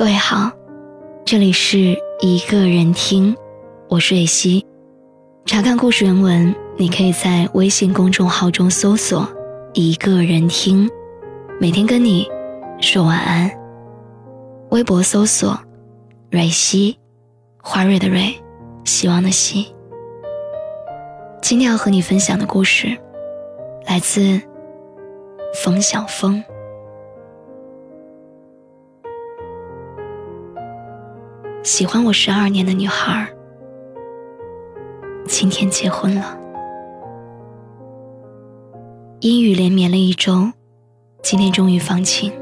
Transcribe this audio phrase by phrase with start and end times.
[0.00, 0.50] 各位好，
[1.26, 3.36] 这里是一个人听，
[3.86, 4.64] 我是蕊希。
[5.44, 9.28] 查看故事原文，你可以在微信公众号中搜索
[9.74, 10.88] “一个人听”，
[11.60, 12.26] 每天跟你
[12.80, 13.50] 说晚安。
[14.70, 15.54] 微博搜索
[16.32, 16.98] “蕊希”，
[17.62, 18.34] 花蕊的蕊，
[18.86, 19.66] 希望的希。
[21.42, 22.96] 今天要和你分享的故事，
[23.84, 24.40] 来自
[25.62, 26.42] 冯小峰。
[31.62, 33.28] 喜欢我十二年的女孩，
[35.26, 36.38] 今天结婚了。
[39.20, 40.50] 阴雨连绵了一周，
[41.22, 42.32] 今天终于放晴。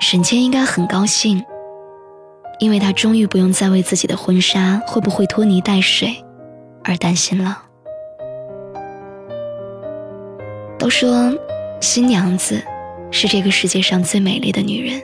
[0.00, 1.42] 沈谦应该很高兴，
[2.58, 6.14] 因为他终于不用再为自己的婚纱会不会拖泥带水
[6.84, 7.62] 而担心了。
[10.78, 11.34] 都说
[11.80, 12.62] 新娘子
[13.10, 15.00] 是这个世界上最美丽的女人，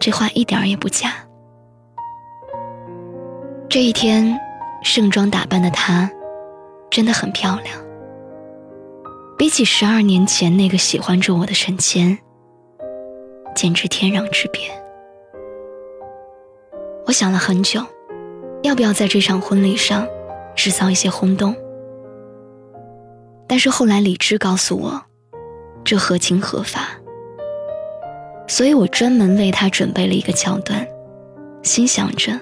[0.00, 1.14] 这话一点儿也不假。
[3.74, 4.38] 这一天，
[4.84, 6.08] 盛装打扮的她，
[6.92, 7.76] 真的很漂亮。
[9.36, 12.16] 比起十二年前那个喜欢着我的沈谦，
[13.52, 14.60] 简直天壤之别。
[17.04, 17.84] 我想了很久，
[18.62, 20.06] 要不要在这场婚礼上
[20.54, 21.52] 制造一些轰动？
[23.48, 25.02] 但是后来理智告诉我，
[25.82, 26.90] 这合情合法。
[28.46, 30.86] 所以我专门为他准备了一个桥段，
[31.64, 32.38] 心想着。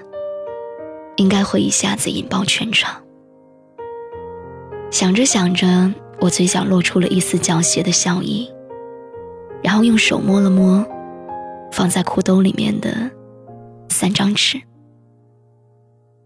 [1.23, 3.01] 应该会一下子引爆全场。
[4.91, 8.51] 想着想着，我嘴角露出了一丝狡黠的笑意，
[9.63, 10.85] 然后用手摸了摸
[11.71, 13.09] 放在裤兜里面的
[13.87, 14.61] 三张纸。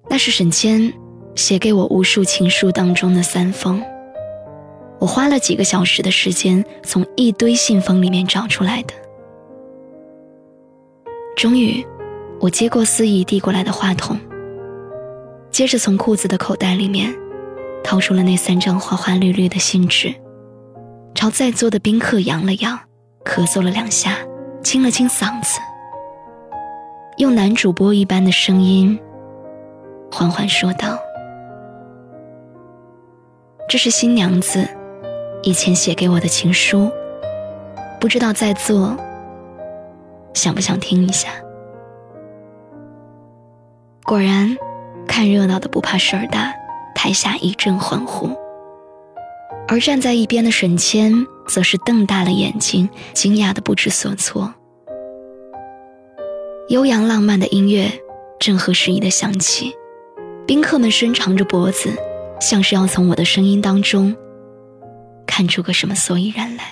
[0.09, 0.91] 那是沈谦
[1.35, 3.79] 写给我无数情书当中的三封，
[4.99, 8.95] 我花了几个小时的时间从一堆信封里面找出来的。
[11.35, 11.85] 终于，
[12.39, 14.19] 我接过司仪递过来的话筒。
[15.51, 17.13] 接着从裤子的口袋里面
[17.83, 20.13] 掏出了那三张花花绿绿的信纸，
[21.15, 22.77] 朝在座的宾客扬了扬，
[23.23, 24.17] 咳嗽了两下，
[24.61, 25.59] 清了清嗓子，
[27.17, 28.99] 用男主播一般的声音
[30.11, 30.99] 缓缓说道
[33.67, 34.67] ：“这是新娘子
[35.41, 36.91] 以前写给我的情书，
[37.99, 38.95] 不知道在座
[40.33, 41.29] 想不想听一下？”
[44.05, 44.55] 果然。
[45.17, 46.53] 看热闹的不怕事儿大，
[46.93, 48.29] 台下一阵欢呼。
[49.67, 51.11] 而站在一边的沈谦
[51.47, 54.53] 则是瞪大了眼睛，惊讶的不知所措。
[56.69, 57.89] 悠扬浪漫的音乐
[58.39, 59.73] 正合时宜的响起，
[60.45, 61.89] 宾客们伸长着脖子，
[62.39, 64.15] 像是要从我的声音当中
[65.25, 66.63] 看出个什么所以然来。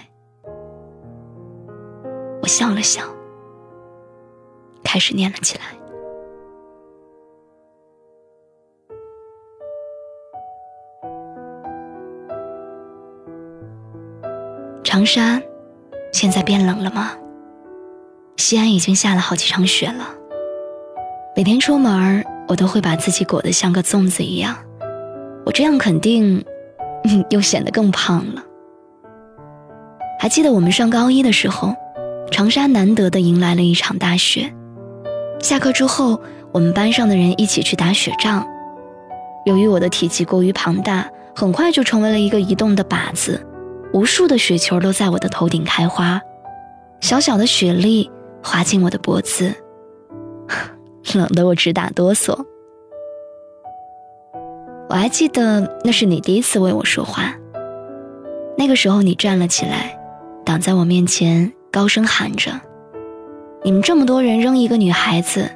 [2.44, 3.02] 我笑了笑，
[4.84, 5.64] 开始念了起来。
[14.96, 15.42] 长沙，
[16.14, 17.12] 现在变冷了吗？
[18.38, 20.08] 西安已经下了好几场雪了。
[21.36, 24.56] 每天出门我都会把自己裹得像个粽子一样，
[25.46, 26.42] 我这样肯定
[27.30, 28.42] 又显得更胖了。
[30.18, 31.76] 还记得我们上高一的时候，
[32.32, 34.50] 长沙难得的迎来了一场大雪。
[35.42, 36.22] 下课之后，
[36.54, 38.48] 我们班上的人一起去打雪仗。
[39.46, 43.46] 由于我的体积过于庞大，很快就成为了一个移动的靶子。
[43.94, 46.22] 无数的雪球都在我的头顶开花，
[47.00, 48.12] 小小的雪粒
[48.44, 49.54] 滑进我的脖子，
[51.16, 52.38] 冷得我直打哆嗦。
[54.90, 57.36] 我还记得那是你第一次为我说话，
[58.58, 59.98] 那个时候你站了起来，
[60.46, 62.52] 挡在我面前，高声喊着
[63.64, 65.50] ：“你们这么多人扔一个女孩子，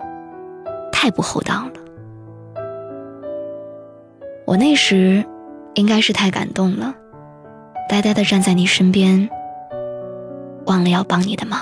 [0.91, 1.73] 太不厚道了。”
[4.47, 5.23] 我那时
[5.75, 6.95] 应该是太感动了。
[7.89, 9.27] 呆呆的站在你身边，
[10.67, 11.59] 忘了要帮你的忙。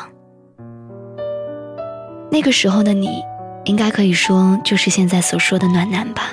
[2.29, 3.23] 那个时候的你，
[3.63, 6.23] 应该可以说就是现在所说的暖男吧。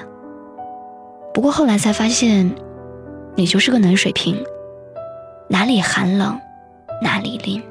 [1.33, 2.53] 不过后来才发现，
[3.37, 4.37] 你就是个暖水瓶，
[5.49, 6.37] 哪里寒冷，
[7.01, 7.63] 哪里淋。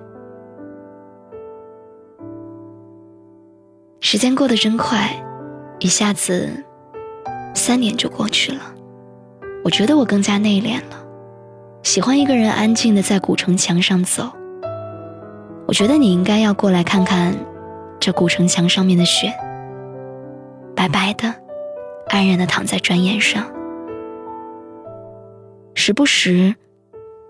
[4.00, 5.10] 时间过得真快，
[5.80, 6.50] 一下子
[7.54, 8.62] 三年就过去了。
[9.66, 11.03] 我觉得我更加内敛了。
[11.84, 14.32] 喜欢一个人安静的在古城墙上走。
[15.68, 17.36] 我觉得你应该要过来看看，
[18.00, 19.34] 这古城墙上面的雪，
[20.74, 21.36] 白白的，
[22.08, 23.46] 安然的躺在砖岩上，
[25.76, 26.56] 时不时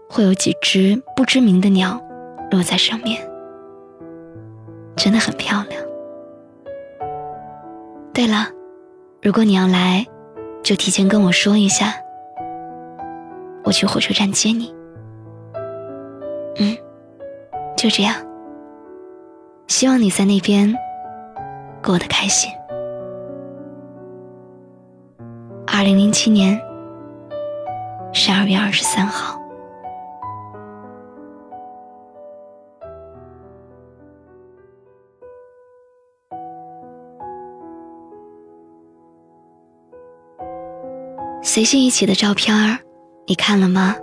[0.07, 1.99] 会有几只不知名的鸟
[2.51, 3.19] 落在上面，
[4.95, 5.83] 真的很漂亮。
[8.13, 8.47] 对了，
[9.23, 10.05] 如果你要来，
[10.61, 11.95] 就提前跟我说一下，
[13.73, 14.73] 去火车站接你。
[16.59, 16.77] 嗯，
[17.75, 18.15] 就这样。
[19.67, 20.73] 希望你在那边
[21.83, 22.49] 过得开心。
[25.65, 26.57] 二零零七年
[28.13, 29.41] 十二月二十三号。
[41.41, 42.79] 随信一起的照片儿，
[43.25, 43.95] 你看了吗？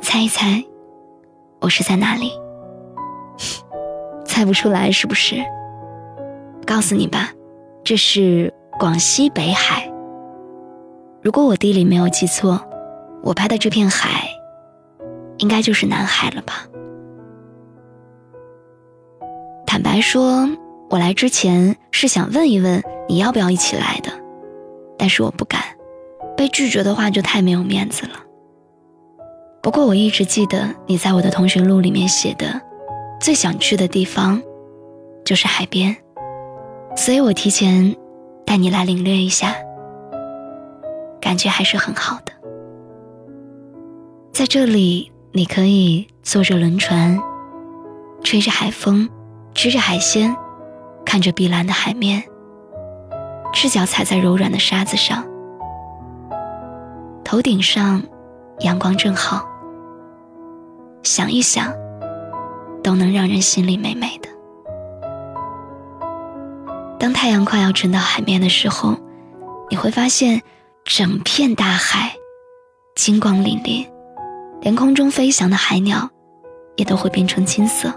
[0.00, 0.64] 猜一猜，
[1.60, 2.32] 我是在哪里？
[4.24, 5.36] 猜不出来是不是？
[6.66, 7.30] 告诉你吧，
[7.84, 9.88] 这是广西北海。
[11.22, 12.60] 如果我地理没有记错，
[13.22, 14.28] 我拍的这片海，
[15.38, 16.66] 应该就是南海了吧？
[19.64, 20.48] 坦白说，
[20.90, 24.10] 我来之前是想问一问你要不要一起来的，
[24.98, 25.60] 但是我不敢。
[26.36, 28.12] 被拒绝的话就太没有面子了。
[29.62, 32.60] 不过我一直记得你在我的同学录里面写的，
[33.20, 34.40] 最想去的地方
[35.24, 35.96] 就是海边，
[36.94, 37.96] 所以我提前
[38.44, 39.56] 带你来领略一下，
[41.20, 42.32] 感觉还是很好的。
[44.32, 47.18] 在这里，你可以坐着轮船，
[48.22, 49.08] 吹着海风，
[49.54, 50.36] 吃着海鲜，
[51.04, 52.22] 看着碧蓝的海面，
[53.52, 55.26] 赤脚踩在柔软的沙子上。
[57.26, 58.00] 头顶上，
[58.60, 59.44] 阳光正好。
[61.02, 61.74] 想一想，
[62.84, 64.28] 都能让人心里美美的。
[67.00, 68.96] 当太阳快要沉到海面的时候，
[69.68, 70.40] 你会发现，
[70.84, 72.14] 整片大海
[72.94, 73.84] 金光粼粼，
[74.60, 76.08] 连空中飞翔的海鸟
[76.76, 77.92] 也都会变成金色。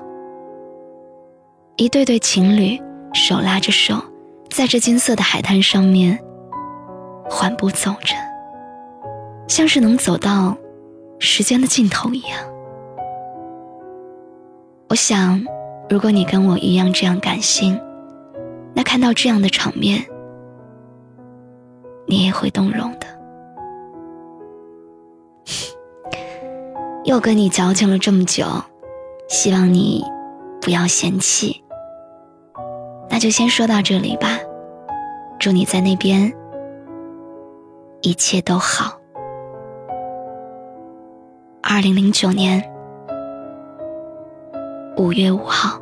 [1.76, 2.82] 一对对情侣
[3.14, 4.04] 手拉着手，
[4.50, 6.18] 在这金色的海滩上面
[7.30, 8.16] 缓步走着。
[9.50, 10.56] 像是能走到
[11.18, 12.40] 时间的尽头一样。
[14.88, 15.44] 我想，
[15.90, 17.78] 如果你跟我一样这样感性，
[18.74, 20.06] 那看到这样的场面，
[22.06, 23.08] 你也会动容的。
[27.04, 28.46] 又跟你矫情了这么久，
[29.28, 30.06] 希望你
[30.62, 31.64] 不要嫌弃。
[33.10, 34.38] 那就先说到这里吧，
[35.40, 36.32] 祝你在那边
[38.02, 38.99] 一切都好。
[41.72, 42.68] 二零零九年
[44.98, 45.80] 五月五号。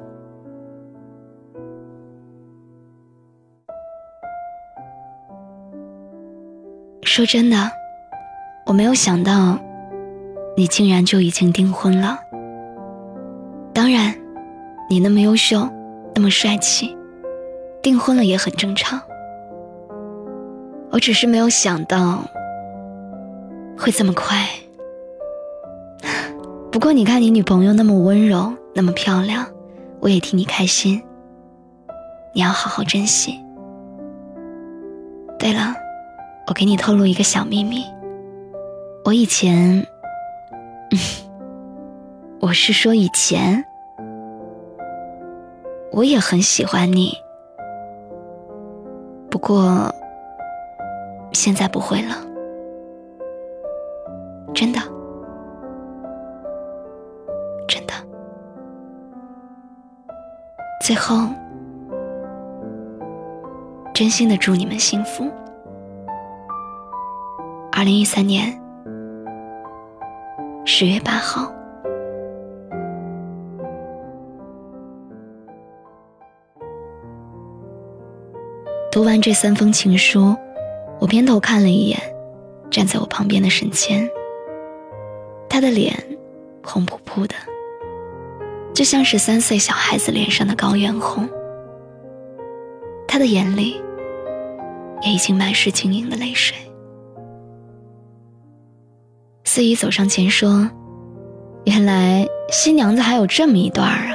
[7.04, 7.72] 说真的，
[8.66, 9.58] 我没有想到，
[10.58, 12.20] 你竟然就已经订婚了。
[13.74, 14.14] 当然，
[14.90, 15.70] 你那么优秀，
[16.14, 16.98] 那么帅气，
[17.82, 19.02] 订婚了也很正常。
[20.92, 22.26] 我只是没有想到，
[23.80, 24.46] 会这么快。
[26.78, 29.48] 不过你看，你女朋友那么温柔，那么漂亮，
[30.00, 31.02] 我也替你开心。
[32.34, 33.44] 你要好好珍惜。
[35.40, 35.74] 对了，
[36.46, 37.84] 我给你透露一个小秘密，
[39.04, 39.88] 我以前，
[42.40, 43.66] 我是说以前，
[45.92, 47.18] 我也很喜欢你。
[49.32, 49.92] 不过，
[51.34, 52.16] 现在不会了，
[54.54, 54.80] 真的。
[60.88, 61.28] 最后，
[63.94, 65.30] 真心的祝你们幸福。
[67.74, 68.58] 二零一三年
[70.64, 71.52] 十月八号，
[78.90, 80.34] 读完这三封情书，
[81.02, 82.00] 我偏头看了一眼
[82.72, 84.10] 站在我旁边的沈谦，
[85.50, 86.02] 他的脸
[86.64, 87.36] 红扑扑的。
[88.78, 91.28] 就像是三岁小孩子脸上的高原红，
[93.08, 93.82] 他的眼里
[95.02, 96.56] 也已经满是晶莹的泪水。
[99.46, 100.70] 司仪走上前说
[101.66, 104.12] ：“原来新娘子还有这么一段啊！”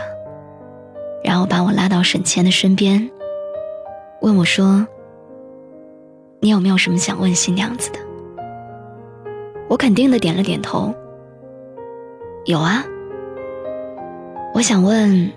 [1.25, 3.11] 然后把我拉到沈谦的身边，
[4.21, 4.87] 问我说
[6.39, 7.99] ：“你有没有什么想问新娘子的？”
[9.69, 10.95] 我肯定的点了点头
[12.47, 12.85] ：“有啊。”
[14.55, 15.33] 我想问，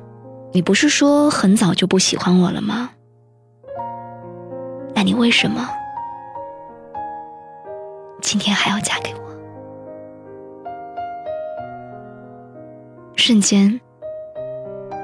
[0.51, 2.91] 你不是说很早就不喜欢我了吗？
[4.93, 5.67] 那你为什么
[8.21, 9.21] 今天还要嫁给我？
[13.15, 13.79] 瞬间，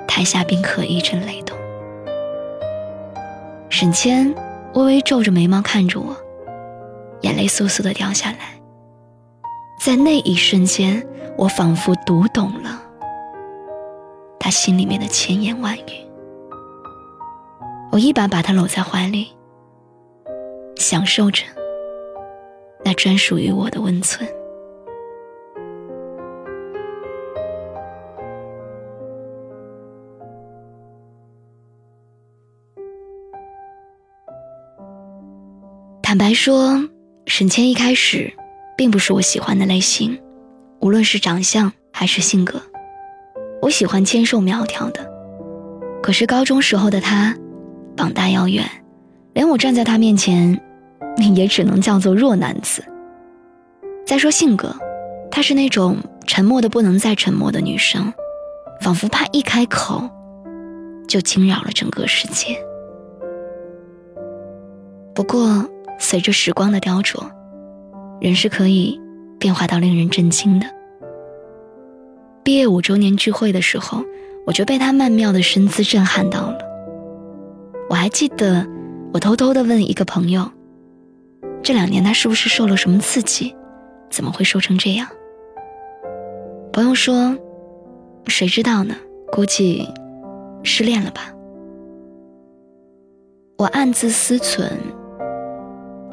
[0.07, 1.57] 台下宾客一阵雷动。
[3.69, 4.33] 沈谦
[4.73, 6.15] 微微皱着眉毛看着我，
[7.21, 8.59] 眼泪簌簌的掉下来。
[9.79, 11.01] 在那一瞬间，
[11.37, 12.81] 我仿佛读懂了
[14.51, 16.05] 心里面的千言万语。
[17.91, 19.29] 我一把把他搂在怀里，
[20.75, 21.43] 享受着
[22.85, 24.29] 那专属于我的温存。
[36.01, 36.77] 坦白说，
[37.25, 38.31] 沈谦一开始
[38.77, 40.21] 并不是我喜欢的类型，
[40.81, 42.61] 无论是长相还是性格，
[43.61, 44.99] 我喜欢纤瘦苗条的。
[46.01, 47.35] 可是高中时候的他。
[47.93, 48.65] 膀大腰圆，
[49.33, 50.59] 连我站在他面前，
[51.35, 52.83] 也只能叫做弱男子。
[54.07, 54.73] 再说性格，
[55.29, 58.11] 她是那种沉默的不能再沉默的女生，
[58.79, 60.09] 仿佛怕一开口，
[61.05, 62.57] 就惊扰了整个世界。
[65.13, 67.21] 不过，随着时光的雕琢，
[68.21, 68.99] 人是可以
[69.37, 70.65] 变化到令人震惊的。
[72.43, 74.03] 毕业五周年聚会的时候，
[74.47, 76.57] 我就被他曼妙的身姿震撼到了。
[77.87, 78.65] 我还记得，
[79.13, 80.49] 我偷偷的问一个朋友
[81.61, 83.55] ：“这两年他是不是受了什么刺激？
[84.09, 85.07] 怎么会瘦成这样？”
[86.73, 87.37] 朋友说
[88.25, 88.95] ：“谁知道呢？
[89.31, 89.87] 估计
[90.63, 91.31] 失恋了吧。”
[93.59, 94.67] 我暗自思忖：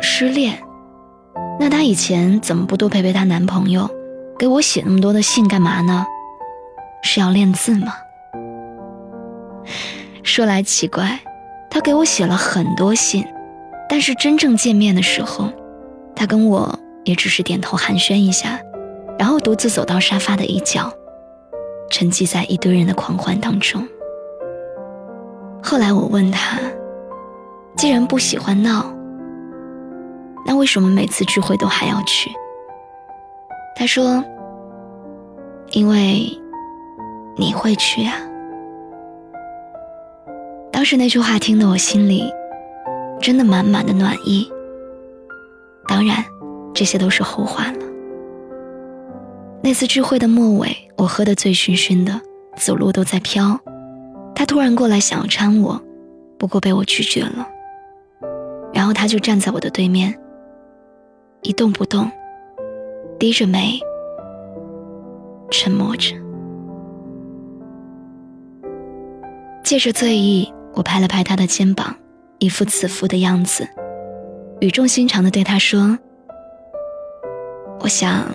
[0.01, 0.63] 失恋？
[1.59, 3.89] 那她以前怎么不多陪陪她男朋友？
[4.39, 6.05] 给我写那么多的信干嘛呢？
[7.03, 7.95] 是要练字吗？
[10.23, 11.19] 说来奇怪。
[11.71, 13.27] 他给我写了很多信，
[13.91, 15.53] 但是真正见面的时候，
[16.17, 18.59] 他跟我也只是点头寒暄一下，
[19.19, 20.91] 然后独自走到沙发的一角，
[21.91, 23.87] 沉寂在一堆人的狂欢当中。
[25.63, 26.59] 后来我问他，
[27.77, 28.91] 既然不喜欢闹，
[30.47, 32.31] 那为什么每次聚会都还要去？
[33.77, 34.25] 他说
[35.73, 36.27] ：“因为
[37.39, 38.15] 你会去啊。”
[40.71, 42.33] 当时那句话听得我心里
[43.21, 44.51] 真的满满的暖意。
[45.89, 46.25] 当然，
[46.75, 47.79] 这些都是后话了。
[49.63, 52.21] 那次聚会的末尾，我喝得醉醺醺的，
[52.57, 53.59] 走路都在飘。
[54.35, 55.81] 他突然过来想要搀我，
[56.39, 57.49] 不过被我拒绝了。
[58.73, 60.15] 然后他就站在我的对面，
[61.43, 62.09] 一动不动，
[63.19, 63.81] 低着眉，
[65.51, 66.15] 沉默着。
[69.69, 70.51] 借着醉意。
[70.73, 71.95] 我拍了拍他的肩膀，
[72.39, 73.69] 一副慈父的样子，
[74.61, 75.99] 语重心长地对他说
[77.81, 78.35] ：“我想，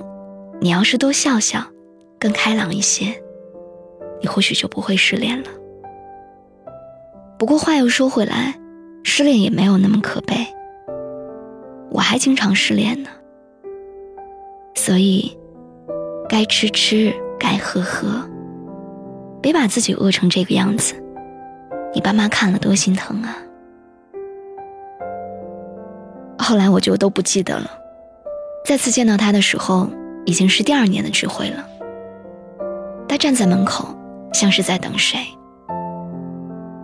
[0.62, 1.66] 你要是多笑笑，
[2.20, 3.20] 更开朗一些，
[4.22, 5.50] 你或许就不会失恋了。
[7.40, 8.54] 不过话又说回来，
[9.04, 10.36] 失恋也没有那么可悲，
[11.90, 13.10] 我还经常失恋呢。
[14.76, 15.36] 所以，
[16.30, 18.24] 该吃吃，该喝喝，
[19.42, 20.94] 别把自己饿成这个样子。”
[21.94, 23.38] 你爸妈看了多心疼啊！
[26.40, 27.70] 后来我就都不记得了。
[28.66, 29.88] 再次见到他的时候，
[30.26, 31.66] 已经是第二年的聚会了。
[33.08, 33.96] 他站在门口，
[34.34, 35.20] 像是在等谁。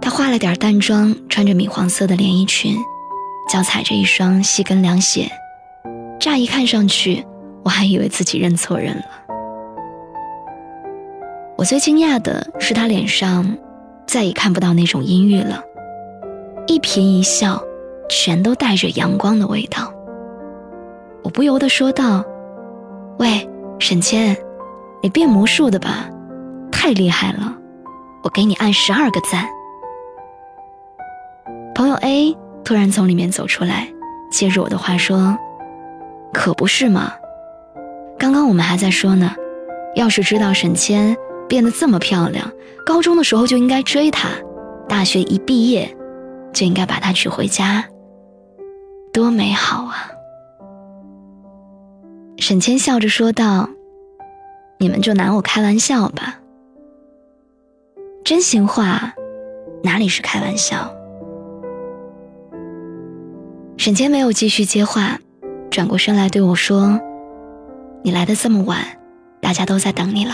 [0.02, 2.76] 他化了点淡妆，穿着米黄色的连衣裙，
[3.50, 5.30] 脚踩着一双细跟凉鞋。
[6.20, 7.26] 乍一看上去，
[7.64, 9.06] 我还以为自己认错人了。
[11.58, 13.58] 我最惊讶的是他脸上。
[14.10, 15.62] 再也看不到那种阴郁了，
[16.66, 17.62] 一颦一笑，
[18.10, 19.94] 全都带着阳光的味道。
[21.24, 22.26] 我不由得说道
[23.20, 23.48] ：“喂，
[23.78, 24.36] 沈谦，
[25.04, 26.10] 你变魔术的吧？
[26.72, 27.56] 太厉害了，
[28.24, 29.46] 我给你按十二个赞。”
[31.76, 33.88] 朋友 A 突然从里面走出来，
[34.32, 35.38] 接着我的话说
[36.34, 37.14] ：“可不是嘛，
[38.18, 39.36] 刚刚我们还在说呢，
[39.94, 41.16] 要是知道沈谦……”
[41.50, 42.50] 变得这么漂亮，
[42.86, 44.30] 高中的时候就应该追她，
[44.88, 45.94] 大学一毕业
[46.54, 47.84] 就应该把她娶回家，
[49.12, 50.12] 多美好啊！
[52.38, 53.68] 沈谦笑着说道
[54.80, 56.40] ：“你们就拿我开玩笑吧。
[58.24, 59.14] 真心话，
[59.84, 60.94] 哪里是开玩笑？”
[63.76, 65.18] 沈谦没有继续接话，
[65.72, 67.00] 转过身来对我说
[68.04, 68.80] ：“你来的这么晚，
[69.42, 70.34] 大家都在等你了。”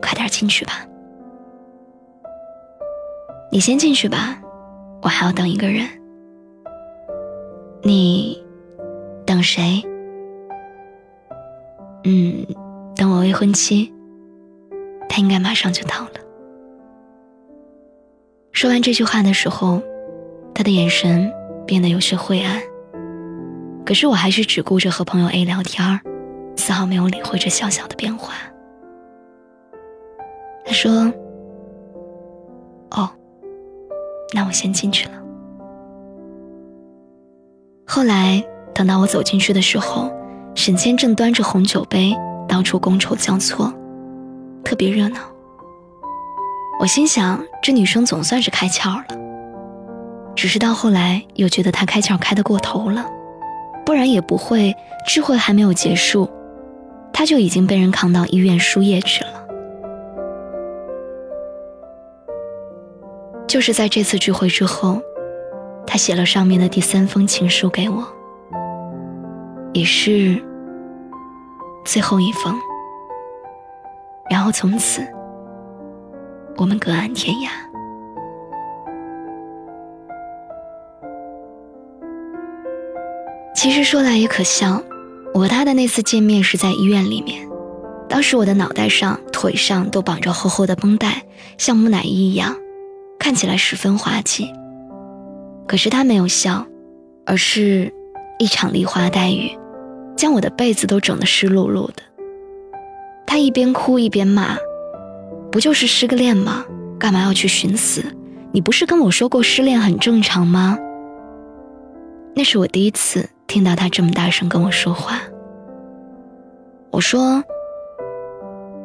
[0.00, 0.86] 快点进去吧，
[3.52, 4.40] 你先进去吧，
[5.02, 5.86] 我还要等一个人。
[7.82, 8.42] 你
[9.26, 9.82] 等谁？
[12.04, 12.46] 嗯，
[12.94, 13.92] 等我未婚妻，
[15.08, 16.10] 她应该马上就到了。
[18.52, 19.82] 说完这句话的时候，
[20.54, 21.32] 他的眼神
[21.66, 22.60] 变得有些晦暗。
[23.86, 26.00] 可是我还是只顾着和朋友 A 聊天儿，
[26.56, 28.34] 丝毫没有理会这小小的变化。
[30.80, 31.12] 说
[32.96, 33.10] ：“哦，
[34.32, 35.14] 那我先进去了。”
[37.86, 38.42] 后来
[38.74, 40.10] 等到我走进去的时候，
[40.54, 42.16] 沈谦正端着红酒杯，
[42.48, 43.70] 到处觥筹交错，
[44.64, 45.18] 特别热闹。
[46.80, 49.04] 我心想，这女生总算是开窍了。
[50.34, 53.04] 只是到后来又觉得她开窍开得过头了，
[53.84, 54.74] 不然也不会
[55.06, 56.26] 智慧还没有结束，
[57.12, 59.39] 她就已经被人扛到医院输液去了。
[63.50, 65.02] 就是在这次聚会之后，
[65.84, 68.06] 他写了上面的第三封情书给我，
[69.72, 70.40] 也是
[71.84, 72.54] 最后一封，
[74.30, 75.04] 然后从此。
[76.58, 77.48] 我们隔岸天涯。
[83.52, 84.80] 其实说来也可笑，
[85.34, 87.48] 我和他的那次见面是在医院里面。
[88.08, 91.24] 当时我的脑袋上、腿上都绑着厚厚的绷带，
[91.58, 92.54] 像木乃伊一样，
[93.20, 94.52] 看起来十分滑稽。
[95.68, 96.66] 可是他没有笑，
[97.24, 97.94] 而是
[98.40, 99.56] 一场梨花带雨，
[100.16, 102.02] 将我的被子都整得湿漉漉的。
[103.24, 104.56] 他一边哭一边骂。
[105.52, 106.64] 不就是失个恋吗？
[106.98, 108.04] 干嘛要去寻死？
[108.52, 110.78] 你不是跟我说过失恋很正常吗？
[112.36, 115.20] 那是我第一次听到他这么大声跟我说话。
[116.92, 117.42] 我说：“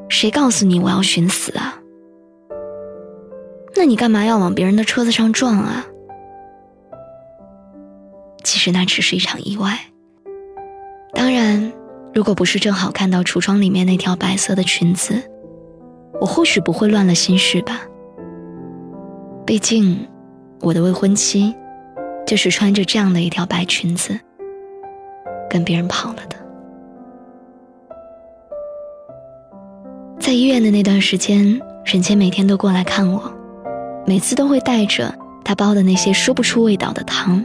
[0.10, 1.80] 谁告诉你我要寻死啊？
[3.76, 5.86] 那你干嘛要往别人的车子上撞啊？”
[8.44, 9.80] 其实那只是一场意外。
[11.14, 11.72] 当然，
[12.14, 15.32] 如果不是正好看到橱窗里面那条白色的裙子。
[16.22, 17.82] 我或许不会乱了心事吧。
[19.46, 20.08] 毕竟，
[20.62, 21.54] 我的未婚妻
[22.26, 24.18] 就是穿着这样的一条白裙子
[25.50, 26.38] 跟别人跑了的。
[30.18, 33.22] 在医院的那段时间，沈谦每天都过来看我，
[34.06, 35.14] 每次都会带着
[35.44, 37.44] 他煲的那些说不出味道的汤。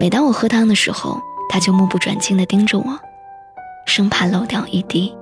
[0.00, 2.98] 每当我喝汤的时候，他就目不转睛地盯着我，
[3.86, 5.14] 生怕漏掉一滴。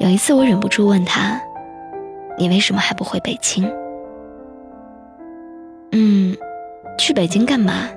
[0.00, 1.40] 有一次，我忍不住问他
[2.36, 3.64] ：“你为什么还不回北京
[5.92, 6.36] ？”“嗯，
[6.98, 7.88] 去北京干嘛？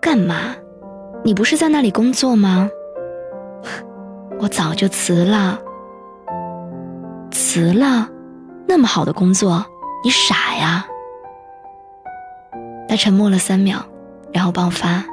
[0.00, 0.56] 干嘛？
[1.22, 2.68] 你不是在那里工作吗
[4.40, 5.60] ？”“我早就辞了。
[7.52, 8.08] ”“辞了？
[8.66, 9.66] 那么好的工作，
[10.02, 10.86] 你傻呀？”
[12.88, 13.84] 他沉默了三秒，
[14.32, 15.04] 然后爆发：“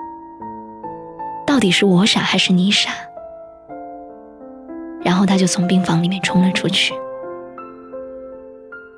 [1.46, 2.92] 到底是我傻还是你傻？”
[5.04, 6.94] 然后他就从病房里面冲了出去。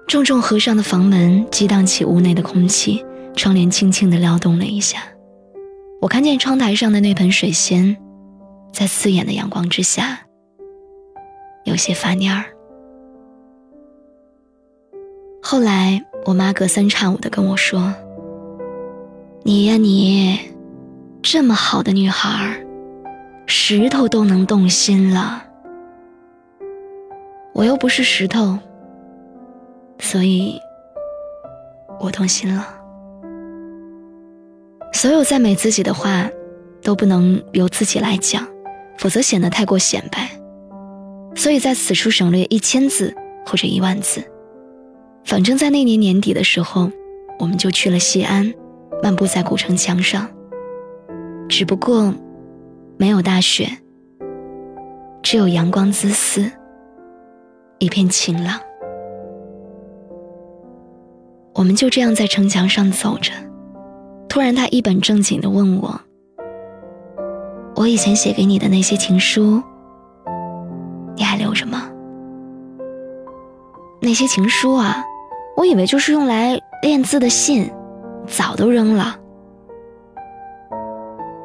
[0.08, 3.04] 重重合上的房门激荡起屋内的空气，
[3.36, 5.00] 窗帘轻轻的撩动了一下。
[6.00, 7.98] 我看见窗台上的那盆水仙，
[8.72, 10.20] 在刺眼的阳光之下，
[11.64, 12.46] 有些发蔫儿。
[15.44, 17.94] 后来我妈隔三差五的跟我说
[19.44, 20.40] ：“你呀你，
[21.24, 22.64] 这么好的女孩，
[23.48, 25.44] 石头都能动心了。”
[27.54, 28.58] 我又不是石头，
[30.00, 30.58] 所以
[32.00, 32.66] 我动心了。
[34.94, 36.30] 所有赞美自己的话，
[36.84, 38.48] 都不能由自己来讲，
[38.98, 40.30] 否则显得太过显摆。
[41.36, 43.14] 所以在此处省略一千字
[43.46, 44.24] 或者一万字。
[45.24, 46.92] 反正，在那年年底的时候，
[47.40, 48.54] 我们就去了西安，
[49.02, 50.28] 漫步在古城墙上。
[51.48, 52.14] 只不过，
[52.98, 53.68] 没有大雪，
[55.22, 56.52] 只有阳光滋丝。
[57.80, 58.60] 一片晴朗，
[61.54, 63.32] 我们就这样在城墙上走着。
[64.30, 66.00] 突然，他一本正经的问我
[67.76, 69.62] ：“我以前写给你的那些情书，
[71.16, 71.90] 你还留着吗？”
[74.00, 75.04] 那些情书啊，
[75.62, 77.72] 我以为就是用来练字的信，
[78.26, 79.16] 早都扔了。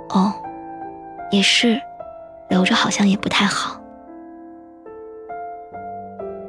[0.08, 0.32] 哦，
[1.30, 1.78] 也是，
[2.48, 3.78] 留着好像也不太好。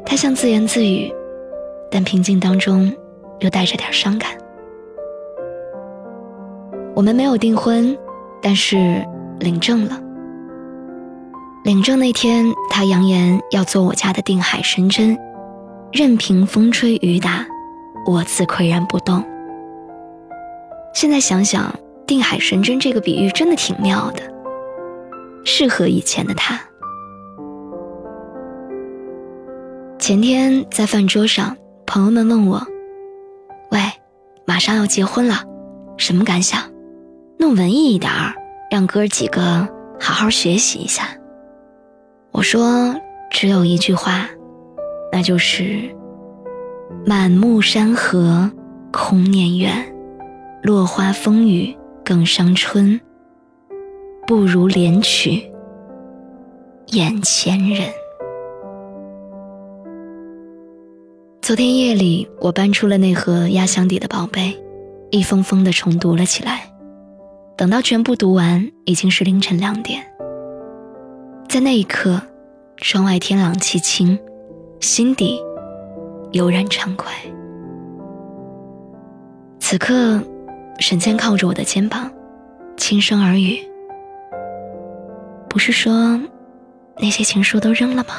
[0.05, 1.13] 他像自言自语，
[1.91, 2.89] 但平静当中
[3.39, 4.31] 又带着点伤感。
[6.95, 7.97] 我们没有订婚，
[8.41, 9.05] 但是
[9.41, 10.01] 领证了。
[11.65, 15.19] 领证那天，他扬言要做我家的定海神针，
[15.91, 17.45] 任凭风吹雨打，
[18.07, 19.21] 我自岿然不动。
[20.93, 24.23] 现在想想，定海神针这个比喻真的挺妙的，
[25.43, 26.57] 适合以前的他。
[29.99, 32.65] 前天在饭桌上，朋友们问我
[33.71, 33.79] ：“喂，
[34.45, 35.43] 马上要结婚了，
[35.97, 36.61] 什么感想？
[37.37, 38.33] 弄文艺一点儿，
[38.71, 39.67] 让哥几个
[39.99, 41.09] 好好学习一下。
[42.31, 42.95] 我说
[43.29, 44.29] 只有一句话，
[45.11, 45.93] 那就是
[47.05, 48.49] 满目山河
[48.91, 49.71] 空念远，
[50.63, 52.99] 落花风雨更伤春，
[54.25, 55.51] 不如怜取
[56.87, 57.89] 眼前人。
[61.41, 64.57] 昨天夜里，我搬出了那盒压箱底的宝贝，
[65.11, 66.69] 一封封的重读了起来。
[67.55, 70.03] 等到全部读完，已经是凌晨两点。
[71.49, 72.21] 在那一刻，
[72.75, 74.19] 窗外天朗气清，
[74.81, 75.39] 心底
[76.31, 77.11] 悠然畅快。
[79.59, 80.21] 此刻，
[80.79, 82.09] 沈谦靠着我的肩膀，
[82.77, 83.59] 轻声耳语
[85.49, 86.19] ：“不是说
[86.97, 88.13] 那些情书都扔了吗？”“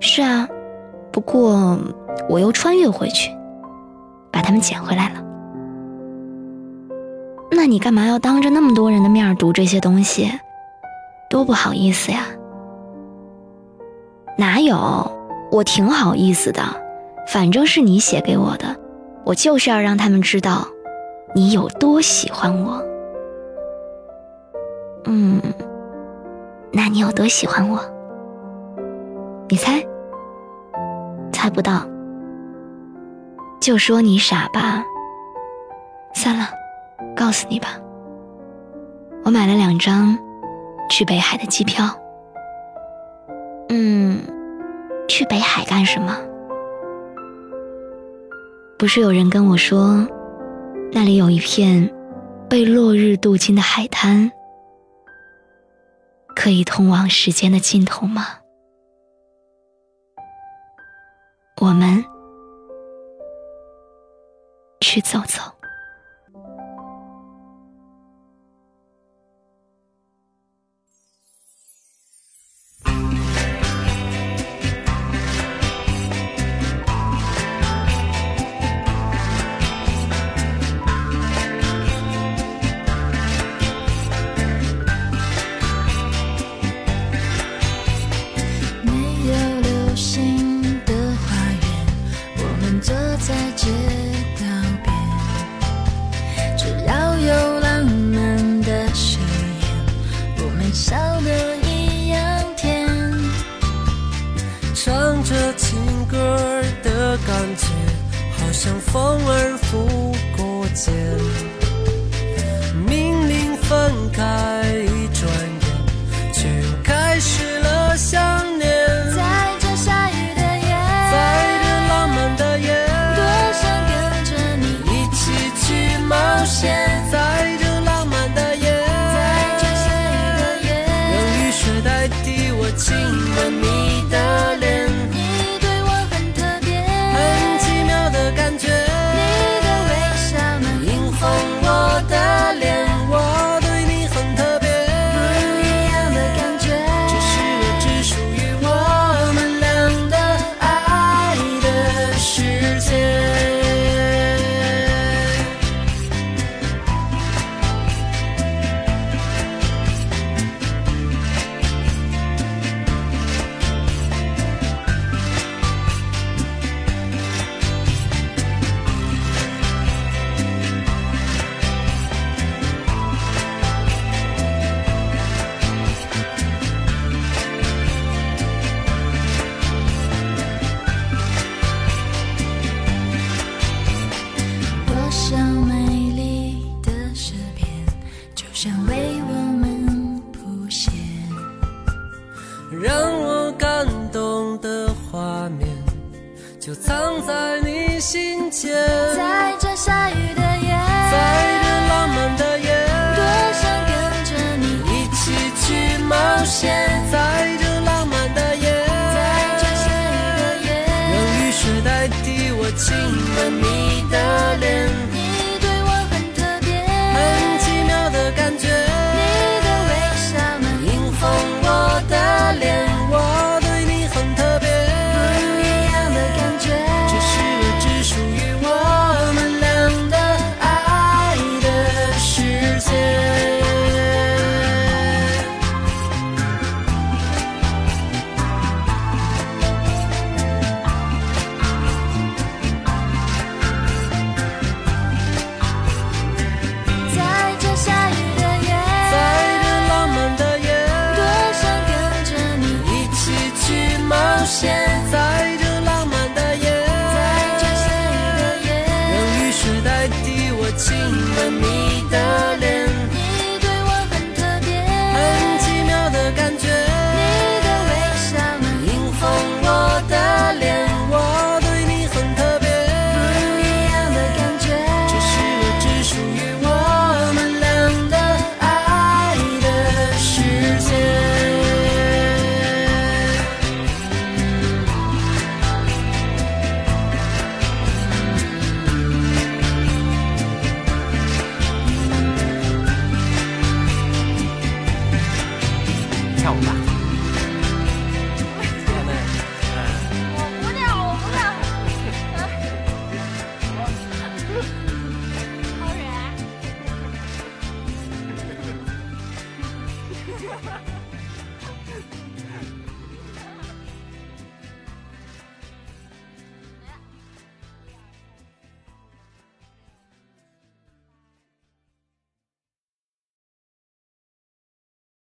[0.00, 0.48] 是啊。”
[1.12, 1.78] 不过，
[2.28, 3.30] 我又穿越回去，
[4.32, 5.22] 把它们捡回来了。
[7.52, 10.28] 那你干嘛要当着那么多人的面读这些东西？
[11.30, 12.26] 多不好意思呀！
[14.36, 14.76] 哪有，
[15.54, 16.62] 我挺好意思的。
[17.28, 18.76] 反正是你写给我的，
[19.24, 20.66] 我就是要让他们知道，
[21.32, 22.84] 你有多喜欢我。
[25.04, 25.40] 嗯，
[26.72, 27.80] 那你有多喜欢我？
[29.48, 29.86] 你猜？
[31.32, 31.86] 猜不到，
[33.60, 34.84] 就说你傻吧。
[36.14, 36.48] 算了，
[37.14, 37.68] 告诉你吧。
[39.24, 40.18] 我买了两张
[40.90, 41.86] 去北海的机票。
[45.16, 46.18] 去北海干什么？
[48.76, 50.04] 不是有人跟我说，
[50.90, 51.88] 那里有一片
[52.50, 54.32] 被落日镀金的海滩，
[56.34, 58.26] 可以通往时间的尽头吗？
[61.60, 62.04] 我们
[64.80, 65.53] 去走走。